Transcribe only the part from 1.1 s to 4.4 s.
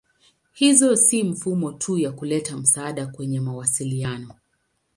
mifumo tu ya kuleta msaada kwenye mawasiliano.